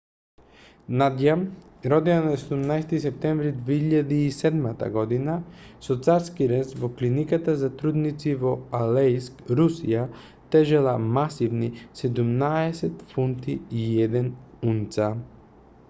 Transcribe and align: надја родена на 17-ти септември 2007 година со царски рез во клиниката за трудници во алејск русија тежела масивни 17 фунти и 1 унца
надја 0.99 1.33
родена 1.91 2.21
на 2.29 2.37
17-ти 2.43 3.01
септември 3.03 3.51
2007 3.67 4.63
година 4.95 5.35
со 5.89 5.97
царски 6.07 6.47
рез 6.53 6.73
во 6.85 6.89
клиниката 7.01 7.55
за 7.65 7.69
трудници 7.83 8.35
во 8.45 8.55
алејск 8.79 9.45
русија 9.61 10.07
тежела 10.57 10.97
масивни 11.21 11.71
17 12.03 13.07
фунти 13.13 13.59
и 13.85 13.87
1 14.09 14.33
унца 14.75 15.13